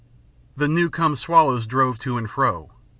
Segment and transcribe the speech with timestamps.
[0.57, 2.71] The new come swallows drove to and fro.